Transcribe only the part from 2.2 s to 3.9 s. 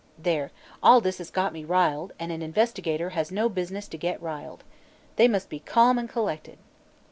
an investigator has no business